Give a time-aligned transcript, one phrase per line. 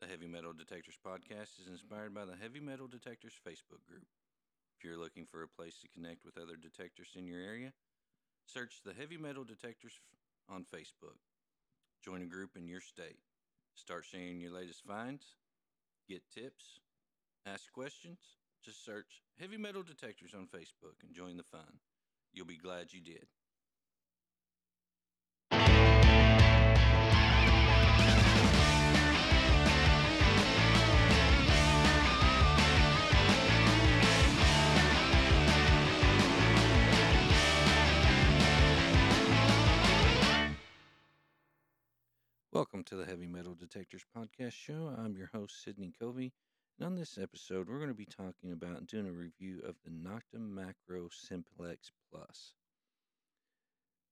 [0.00, 4.06] The Heavy Metal Detectors podcast is inspired by the Heavy Metal Detectors Facebook group.
[4.78, 7.72] If you're looking for a place to connect with other detectors in your area,
[8.46, 9.98] search the Heavy Metal Detectors
[10.48, 11.18] on Facebook.
[12.04, 13.18] Join a group in your state.
[13.74, 15.34] Start sharing your latest finds,
[16.08, 16.78] get tips,
[17.44, 18.20] ask questions.
[18.64, 21.80] Just search Heavy Metal Detectors on Facebook and join the fun.
[22.32, 23.26] You'll be glad you did.
[42.50, 44.90] Welcome to the Heavy Metal Detectors Podcast Show.
[44.96, 46.32] I'm your host, Sidney Covey.
[46.78, 49.90] And on this episode, we're going to be talking about doing a review of the
[49.90, 52.54] Nokta Makro Simplex Plus.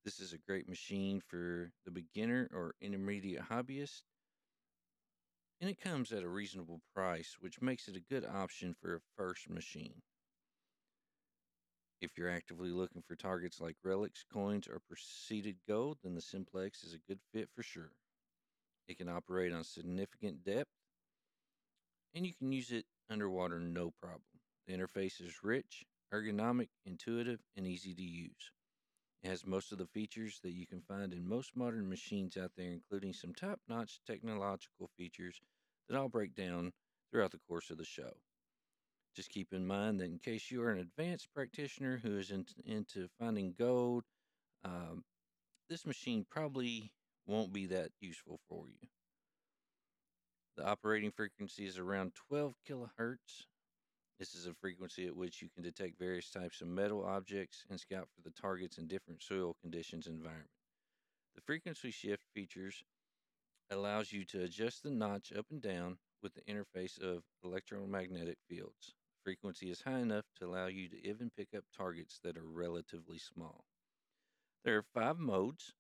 [0.05, 4.03] This is a great machine for the beginner or intermediate hobbyist,
[5.62, 9.00] and it comes at a reasonable price, which makes it a good option for a
[9.17, 10.03] first machine.
[12.03, 16.84] If you're actively looking for targets like relics, coins, or preceded gold, then the Simplex
[16.84, 17.93] is a good fit for sure.
[18.89, 20.70] It can operate on significant depth,
[22.15, 24.23] and you can use it underwater no problem.
[24.67, 28.53] The interface is rich, ergonomic, intuitive, and easy to use.
[29.23, 32.53] It has most of the features that you can find in most modern machines out
[32.56, 35.41] there, including some top notch technological features
[35.89, 36.73] that I'll break down
[37.11, 38.12] throughout the course of the show.
[39.17, 42.47] Just keep in mind that in case you are an advanced practitioner who is in,
[42.67, 44.05] into finding gold,
[44.65, 45.03] um,
[45.69, 46.93] this machine probably
[47.27, 48.88] won't be that useful for you.
[50.56, 53.46] The operating frequency is around 12 kilohertz.
[54.19, 57.78] This is a frequency at which you can detect various types of metal objects and
[57.78, 60.48] scout for the targets in different soil conditions environment.
[61.34, 62.82] The frequency shift features
[63.70, 68.94] allows you to adjust the notch up and down with the interface of electromagnetic fields.
[69.22, 73.19] Frequency is high enough to allow you to even pick up targets that are relatively
[73.19, 73.65] small.
[74.65, 75.75] There are five modes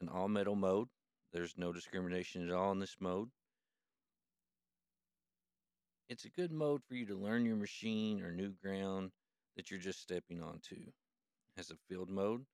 [0.00, 0.88] an all metal mode.
[1.32, 3.30] There's no discrimination at all in this mode.
[6.08, 9.10] It's a good mode for you to learn your machine or new ground
[9.56, 10.76] that you're just stepping onto.
[10.76, 10.94] It
[11.56, 12.46] has a field mode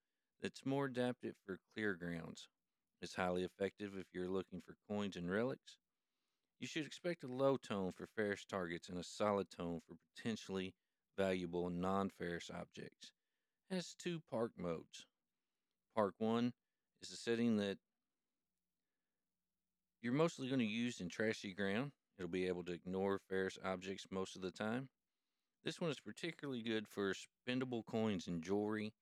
[0.43, 2.49] that's more adapted for clear grounds.
[3.00, 5.76] It's highly effective if you're looking for coins and relics.
[6.59, 10.75] You should expect a low tone for ferrous targets and a solid tone for potentially
[11.16, 13.12] valuable non ferrous objects.
[13.71, 15.06] It has two park modes.
[15.94, 16.53] Park 1
[17.03, 17.78] is a setting that
[20.03, 21.93] you're mostly going to use in trashy ground.
[22.19, 24.88] It'll be able to ignore ferrous objects most of the time.
[25.65, 27.15] This one is particularly good for
[27.49, 28.93] spendable coins and jewelry.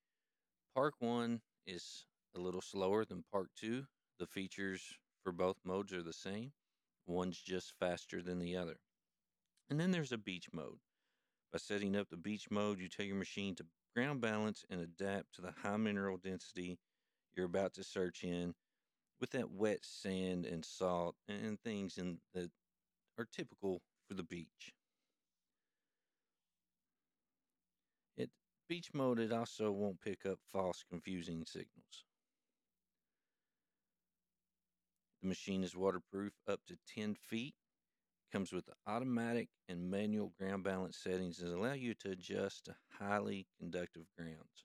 [0.75, 3.85] Park 1 is a little slower than Park 2.
[4.19, 4.83] The features
[5.23, 6.53] for both modes are the same,
[7.07, 8.77] one's just faster than the other.
[9.69, 10.79] And then there's a beach mode.
[11.53, 15.35] By setting up the beach mode, you tell your machine to ground balance and adapt
[15.35, 16.79] to the high mineral density
[17.37, 18.55] you're about to search in
[19.21, 22.51] with that wet sand and salt and things in, that
[23.19, 24.75] are typical for the beach.
[28.17, 28.31] It
[28.69, 32.05] beach mode it also won't pick up false confusing signals.
[35.23, 37.55] The machine is waterproof up to 10 feet.
[38.33, 43.47] Comes with automatic and manual ground balance settings that allow you to adjust to highly
[43.59, 44.65] conductive grounds.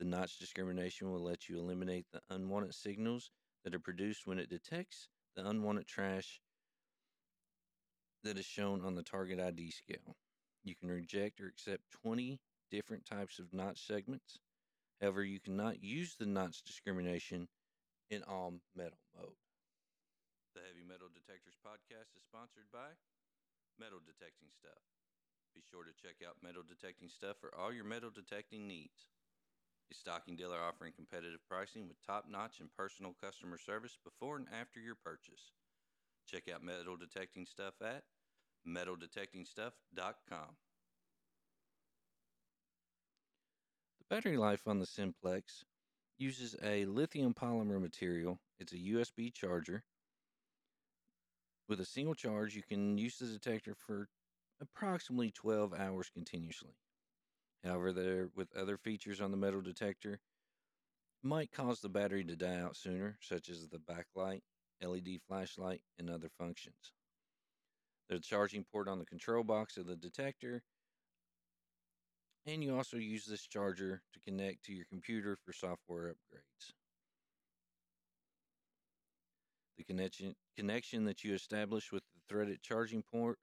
[0.00, 3.30] The notch discrimination will let you eliminate the unwanted signals
[3.64, 6.40] that are produced when it detects the unwanted trash
[8.24, 10.16] that is shown on the target ID scale.
[10.64, 12.40] You can reject or accept 20
[12.70, 14.38] different types of notch segments.
[15.02, 17.46] However, you cannot use the notch discrimination
[18.08, 19.36] in all metal mode.
[20.54, 22.96] The Heavy Metal Detectors podcast is sponsored by
[23.78, 24.80] Metal Detecting Stuff.
[25.54, 29.04] Be sure to check out Metal Detecting Stuff for all your metal detecting needs.
[29.90, 34.46] A stocking dealer offering competitive pricing with top notch and personal customer service before and
[34.60, 35.52] after your purchase.
[36.26, 38.04] Check out Metal Detecting Stuff at
[38.68, 40.56] metaldetectingstuff.com.
[43.98, 45.64] The battery life on the Simplex
[46.18, 48.38] uses a lithium polymer material.
[48.60, 49.82] It's a USB charger.
[51.68, 54.08] With a single charge, you can use the detector for
[54.60, 56.76] approximately 12 hours continuously.
[57.64, 60.20] However, there with other features on the metal detector
[61.22, 64.40] might cause the battery to die out sooner, such as the backlight,
[64.82, 66.92] LED flashlight, and other functions.
[68.10, 70.62] A charging port on the control box of the detector,
[72.46, 76.72] and you also use this charger to connect to your computer for software upgrades.
[79.76, 83.38] The connection connection that you establish with the threaded charging port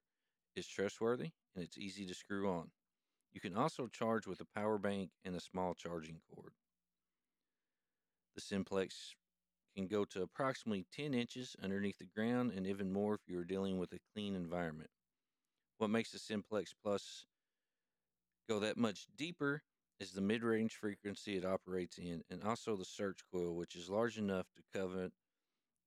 [0.54, 2.70] is trustworthy and it's easy to screw on.
[3.32, 6.52] You can also charge with a power bank and a small charging cord.
[8.34, 9.14] The Simplex
[9.76, 13.44] can go to approximately 10 inches underneath the ground and even more if you are
[13.44, 14.90] dealing with a clean environment.
[15.78, 17.26] What makes the Simplex Plus
[18.48, 19.62] go that much deeper
[20.00, 23.90] is the mid range frequency it operates in, and also the search coil, which is
[23.90, 25.10] large enough to cover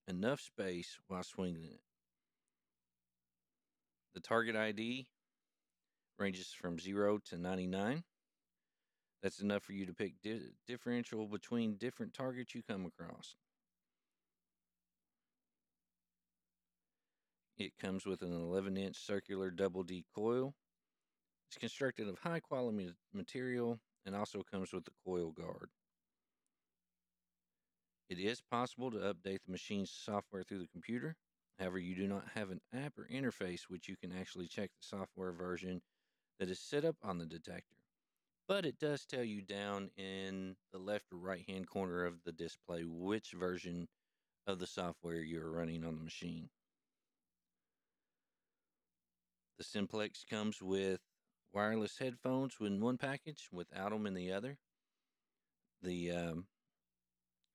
[0.07, 1.81] enough space while swinging it.
[4.13, 5.07] The target ID
[6.21, 8.03] ranges from 0 to 99.
[9.23, 13.35] That's enough for you to pick di- differential between different targets you come across.
[17.57, 20.53] It comes with an 11 inch circular double D coil.
[21.49, 25.69] It's constructed of high quality material and also comes with a coil guard.
[28.09, 31.15] It is possible to update the machine's software through the computer.
[31.59, 34.97] However, you do not have an app or interface which you can actually check the
[34.97, 35.81] software version
[36.39, 37.77] that is set up on the detector.
[38.47, 42.31] But it does tell you down in the left or right hand corner of the
[42.31, 43.87] display which version
[44.47, 46.49] of the software you're running on the machine.
[49.57, 50.99] The Simplex comes with
[51.53, 54.57] wireless headphones in one package without them in the other.
[55.83, 56.47] The um,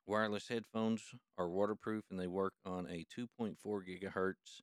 [0.07, 1.03] wireless headphones
[1.37, 4.63] are waterproof and they work on a 2.4 gigahertz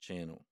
[0.00, 0.44] channel.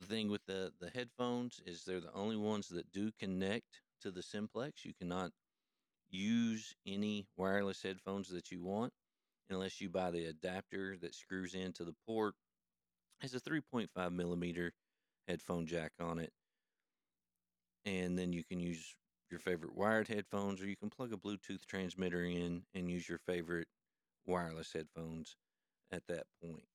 [0.00, 4.10] The thing with the, the headphones is they're the only ones that do connect to
[4.10, 4.84] the Simplex.
[4.84, 5.32] You cannot
[6.08, 8.92] use any wireless headphones that you want
[9.50, 12.34] unless you buy the adapter that screws into the port.
[13.20, 14.72] Has a 3.5 millimeter
[15.28, 16.32] headphone jack on it.
[17.84, 18.96] And then you can use
[19.30, 23.18] your favorite wired headphones or you can plug a Bluetooth transmitter in and use your
[23.18, 23.68] favorite
[24.26, 25.36] wireless headphones
[25.92, 26.69] at that point.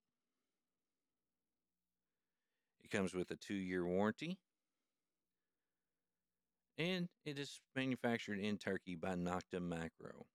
[2.86, 4.38] It comes with a two year warranty.
[6.78, 10.26] And it is manufactured in Turkey by Nokta Makro.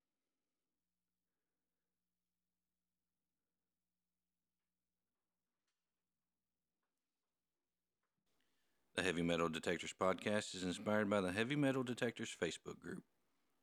[8.97, 13.05] The Heavy Metal Detectors podcast is inspired by the Heavy Metal Detectors Facebook group.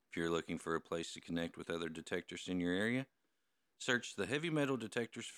[0.09, 3.05] If you're looking for a place to connect with other detectors in your area,
[3.79, 5.29] search the Heavy Metal Detectors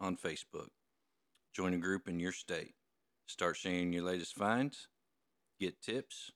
[0.00, 0.70] on Facebook.
[1.54, 2.74] Join a group in your state.
[3.26, 4.88] Start sharing your latest finds,
[5.58, 6.30] get tips,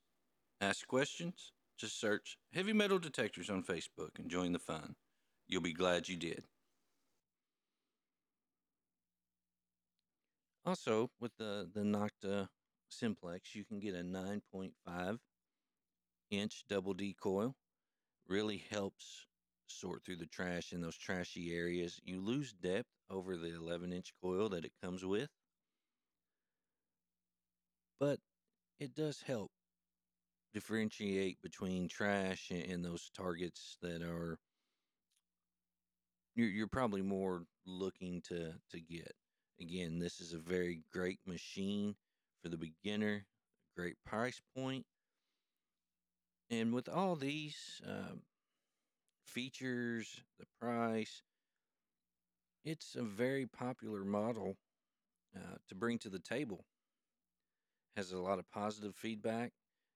[0.60, 1.52] ask questions.
[1.78, 4.96] Just search Heavy Metal Detectors on Facebook and join the fun.
[5.48, 6.44] You'll be glad you did.
[10.66, 12.48] Also, with the, the Nokta
[12.90, 15.18] Simplex, you can get a 9.5
[16.30, 17.54] inch double D coil.
[18.28, 19.26] Really helps
[19.68, 21.98] sort through the trash in those trashy areas.
[22.04, 25.30] You lose depth over the 11 inch coil that it comes with
[28.00, 28.18] but
[28.80, 29.50] it does help
[30.54, 34.38] differentiate between trash and, those targets that are
[36.34, 39.12] you're, you're probably more looking to to get.
[39.60, 41.94] Again this is a very great machine
[42.42, 43.26] for the beginner
[43.76, 44.84] great price point.
[46.50, 48.22] And with all these um,
[49.24, 51.22] features the price
[52.64, 54.56] it's a very popular model
[55.36, 56.64] uh, to bring to the table
[57.96, 59.52] has a lot of positive feedback,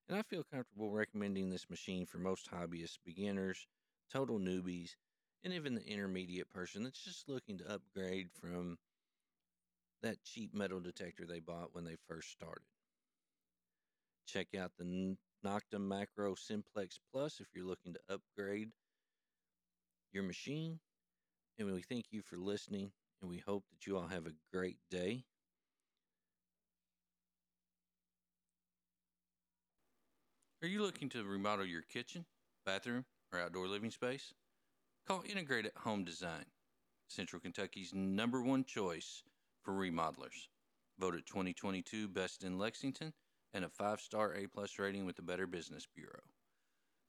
[0.08, 3.66] and I feel comfortable recommending this machine for most hobbyists, beginners,
[4.12, 4.96] total newbies,
[5.42, 8.78] and even the intermediate person that's just looking to upgrade from
[10.02, 12.64] that cheap metal detector they bought when they first started.
[14.26, 18.70] Check out the Nokta Makro Simplex Plus if you're looking to upgrade
[20.12, 20.80] your machine.
[21.58, 24.78] And we thank you for listening, and we hope that you all have a great
[24.90, 25.24] day.
[30.64, 32.24] Are you looking to remodel your kitchen,
[32.64, 34.32] bathroom, or outdoor living space?
[35.06, 36.46] Call Integrated Home Design,
[37.06, 39.22] Central Kentucky's number one choice
[39.62, 40.48] for remodelers.
[40.98, 43.12] Voted 2022 Best in Lexington
[43.52, 46.22] and a five star A plus rating with the Better Business Bureau.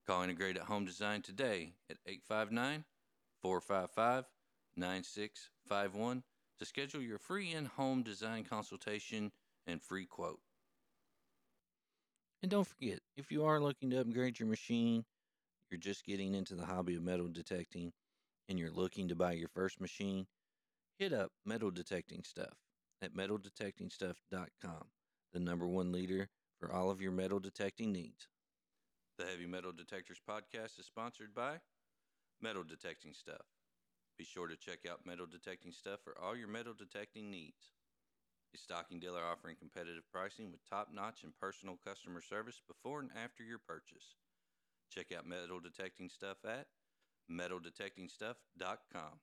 [0.06, 2.84] Call Integrated Home Design today at 859
[3.42, 4.26] 455
[4.76, 6.24] 9651
[6.60, 9.32] to schedule your free in home design consultation
[9.66, 10.42] and free quote.
[12.46, 15.04] And don't forget, if you are looking to upgrade your machine,
[15.72, 17.92] you're just getting into the hobby of metal detecting,
[18.48, 20.28] and you're looking to buy your first machine,
[21.00, 22.54] hit up Metal Detecting Stuff
[23.02, 24.84] at metaldetectingstuff.com,
[25.34, 28.28] the number one leader for all of your metal detecting needs.
[29.18, 31.56] The Heavy Metal Detectors podcast is sponsored by
[32.44, 33.42] Metal Detecting Stuff.
[34.20, 37.72] Be sure to check out Metal Detecting Stuff for all your metal detecting needs.
[38.56, 43.10] A stocking dealer offering competitive pricing with top notch and personal customer service before and
[43.22, 44.16] after your purchase.
[44.90, 46.68] Check out Metal Detecting Stuff at
[47.30, 49.20] metaldetectingstuff.com.